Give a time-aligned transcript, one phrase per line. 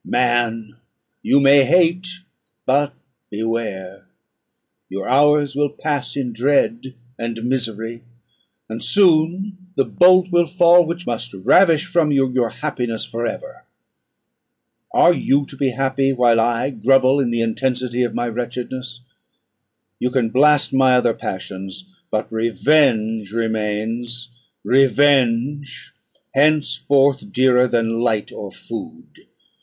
[0.03, 0.77] Man!
[1.21, 2.07] you may hate;
[2.65, 2.95] but
[3.29, 4.07] beware!
[4.89, 8.01] your hours will pass in dread and misery,
[8.67, 13.63] and soon the bolt will fall which must ravish from you your happiness for ever.
[14.91, 19.01] Are you to be happy, while I grovel in the intensity of my wretchedness?
[19.99, 24.29] You can blast my other passions; but revenge remains
[24.63, 25.93] revenge,
[26.33, 29.27] henceforth dearer than light or food!